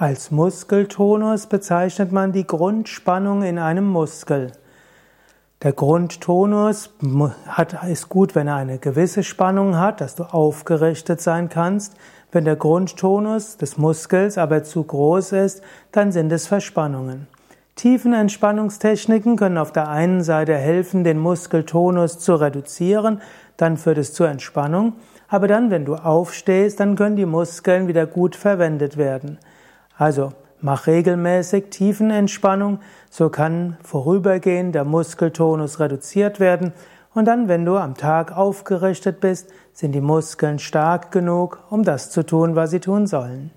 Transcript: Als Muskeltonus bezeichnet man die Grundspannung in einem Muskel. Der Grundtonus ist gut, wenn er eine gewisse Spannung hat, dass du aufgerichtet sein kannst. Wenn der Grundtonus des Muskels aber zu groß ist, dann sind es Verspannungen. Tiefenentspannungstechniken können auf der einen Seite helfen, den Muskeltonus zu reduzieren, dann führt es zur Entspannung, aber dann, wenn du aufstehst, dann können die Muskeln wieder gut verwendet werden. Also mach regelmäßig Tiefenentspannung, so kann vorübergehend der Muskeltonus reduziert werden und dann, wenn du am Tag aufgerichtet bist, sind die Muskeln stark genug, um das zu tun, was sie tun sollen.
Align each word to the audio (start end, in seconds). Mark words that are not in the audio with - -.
Als 0.00 0.30
Muskeltonus 0.30 1.46
bezeichnet 1.46 2.10
man 2.10 2.32
die 2.32 2.46
Grundspannung 2.46 3.42
in 3.42 3.58
einem 3.58 3.86
Muskel. 3.86 4.52
Der 5.62 5.74
Grundtonus 5.74 6.94
ist 7.86 8.08
gut, 8.08 8.34
wenn 8.34 8.46
er 8.46 8.56
eine 8.56 8.78
gewisse 8.78 9.22
Spannung 9.22 9.76
hat, 9.76 10.00
dass 10.00 10.14
du 10.14 10.22
aufgerichtet 10.22 11.20
sein 11.20 11.50
kannst. 11.50 11.96
Wenn 12.32 12.46
der 12.46 12.56
Grundtonus 12.56 13.58
des 13.58 13.76
Muskels 13.76 14.38
aber 14.38 14.64
zu 14.64 14.84
groß 14.84 15.32
ist, 15.32 15.60
dann 15.92 16.12
sind 16.12 16.32
es 16.32 16.46
Verspannungen. 16.46 17.26
Tiefenentspannungstechniken 17.74 19.36
können 19.36 19.58
auf 19.58 19.70
der 19.70 19.90
einen 19.90 20.22
Seite 20.22 20.56
helfen, 20.56 21.04
den 21.04 21.18
Muskeltonus 21.18 22.18
zu 22.18 22.36
reduzieren, 22.36 23.20
dann 23.58 23.76
führt 23.76 23.98
es 23.98 24.14
zur 24.14 24.30
Entspannung, 24.30 24.94
aber 25.28 25.46
dann, 25.46 25.70
wenn 25.70 25.84
du 25.84 25.96
aufstehst, 25.96 26.80
dann 26.80 26.96
können 26.96 27.16
die 27.16 27.26
Muskeln 27.26 27.86
wieder 27.86 28.06
gut 28.06 28.34
verwendet 28.34 28.96
werden. 28.96 29.36
Also 30.00 30.32
mach 30.62 30.86
regelmäßig 30.86 31.66
Tiefenentspannung, 31.68 32.78
so 33.10 33.28
kann 33.28 33.76
vorübergehend 33.82 34.74
der 34.74 34.86
Muskeltonus 34.86 35.78
reduziert 35.78 36.40
werden 36.40 36.72
und 37.12 37.26
dann, 37.26 37.48
wenn 37.48 37.66
du 37.66 37.76
am 37.76 37.98
Tag 37.98 38.34
aufgerichtet 38.34 39.20
bist, 39.20 39.50
sind 39.74 39.92
die 39.92 40.00
Muskeln 40.00 40.58
stark 40.58 41.12
genug, 41.12 41.62
um 41.68 41.82
das 41.82 42.10
zu 42.10 42.24
tun, 42.24 42.56
was 42.56 42.70
sie 42.70 42.80
tun 42.80 43.06
sollen. 43.06 43.50